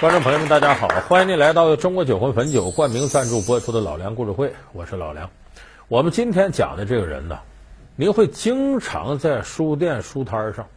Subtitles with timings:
[0.00, 0.86] 观众朋友们，大家好！
[1.08, 5.28] 欢迎您来到中国酒魂汾酒冠名赞助播出的《老梁故事会》，我是老梁。
[5.88, 7.40] 我们今天讲的这个人呢，
[7.96, 10.68] 您会经常在书店书摊上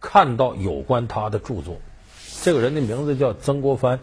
[0.00, 1.76] 看到有关他的著作。
[2.42, 4.00] 这个人的名字叫曾国藩，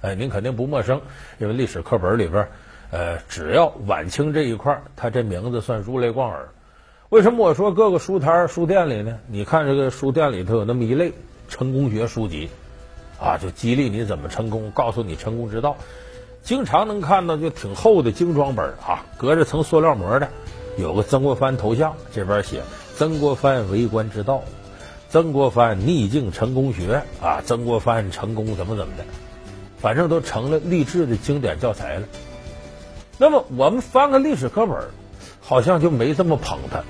[0.00, 1.00] 哎，您肯定不陌生，
[1.38, 2.48] 因为历史课本里边，
[2.90, 6.48] 呃，只要晚清这一块，他这名字算如雷贯耳。
[7.10, 9.20] 为什么我说各个书摊书店里呢？
[9.28, 11.12] 你看这个书店里头有那么一类
[11.48, 12.50] 成功学书籍。
[13.18, 15.76] 啊，就激励你怎么成功，告诉你成功之道。
[16.42, 20.28] 经常能看到就挺厚的精装本啊，隔着层塑料膜的，
[20.78, 22.62] 有个曾国藩头像，这边写
[22.94, 24.42] 曾国藩为官之道，
[25.08, 29.04] 曾国藩逆境成功学啊，曾国藩成功怎么怎么的，
[29.78, 32.06] 反正都成了励志的经典教材了。
[33.18, 34.76] 那么我们翻个历史课本，
[35.40, 36.84] 好像就没这么捧他，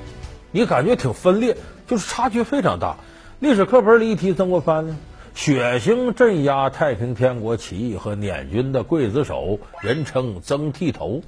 [0.50, 2.96] 你感觉挺分裂，就是差距非常大。
[3.38, 4.96] 历史课本里一提曾国藩呢。
[5.36, 11.20] 血腥镇压太平天国起义和捻军的刽子手，人称曾剃头，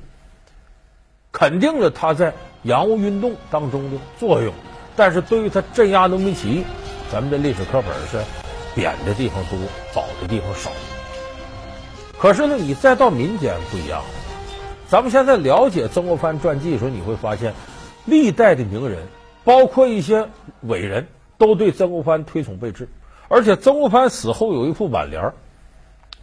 [1.31, 4.55] 肯定了他在洋务运动当中的作用。
[4.97, 6.65] 但是对于他镇压农民起义，
[7.13, 8.25] 咱们这历史课本是
[8.75, 9.59] 贬的地方多，
[9.93, 10.71] 褒的地方少。
[12.19, 14.03] 可是呢，你再到民间不一样。
[14.89, 17.53] 咱们现在了解曾国藩传记的时候，你会发现，
[18.07, 19.07] 历代的名人，
[19.45, 20.29] 包括一些
[20.63, 22.89] 伟人，都对曾国藩推崇备至。
[23.29, 25.33] 而且曾国藩死后有一副挽联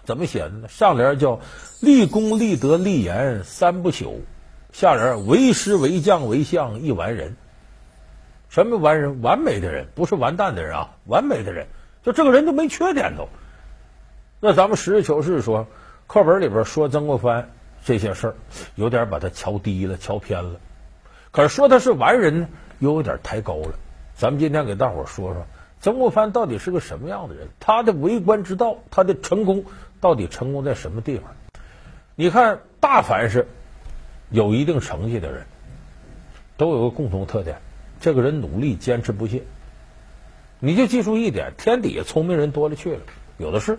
[0.03, 0.67] 怎么写的呢？
[0.67, 1.39] 上联叫
[1.81, 4.19] “立功立德立言三不朽”，
[4.71, 7.35] 下联“为师为将为相一完人”。
[8.49, 9.21] 什么完人？
[9.21, 10.91] 完美的人，不是完蛋的人啊！
[11.05, 11.67] 完美的人，
[12.03, 13.27] 就这个人都没缺点都。
[14.39, 15.65] 那咱们实事求是说，
[16.07, 17.49] 课本里边说曾国藩
[17.83, 18.35] 这些事儿，
[18.75, 20.59] 有点把他瞧低了、瞧偏了。
[21.31, 22.47] 可是说他是完人呢，
[22.79, 23.73] 又有点抬高了。
[24.15, 25.45] 咱们今天给大伙说说。
[25.85, 27.47] 曾国藩到底是个什么样的人？
[27.59, 29.65] 他的为官之道，他的成功
[30.01, 31.35] 到底成功在什么地方？
[32.15, 33.47] 你看，大凡是
[34.31, 35.45] 有一定成绩的人，
[36.57, 37.57] 都有个共同特点：
[37.99, 39.43] 这个人努力、坚持不懈。
[40.59, 43.01] 你就记住一点，天底下聪明人多了去了，
[43.37, 43.77] 有的是。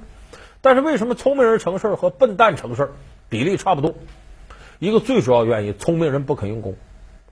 [0.61, 2.93] 但是为什么聪明人成事和笨蛋成事
[3.28, 3.97] 比例差不多？
[4.78, 6.77] 一个最主要原因，聪明人不肯用功。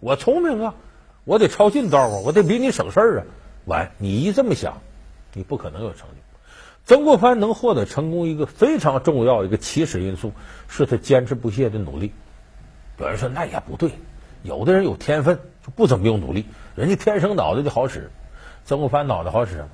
[0.00, 0.74] 我聪明啊，
[1.22, 3.26] 我得抄近道啊，我得比你省事儿啊。
[3.64, 4.80] 完，你一这么想，
[5.32, 6.16] 你不可能有成就。
[6.84, 10.32] 曾国藩能获得成功，一个非常重要一个起始因素
[10.68, 12.12] 是他坚持不懈的努力。
[12.98, 13.90] 有人说那也不对，
[14.42, 16.44] 有的人有天分就不怎么用努力，
[16.76, 18.10] 人家天生脑袋就好使。
[18.66, 19.68] 曾国藩脑袋好使吗？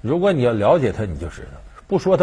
[0.00, 2.20] 如果你要了解他，你就知道，不说他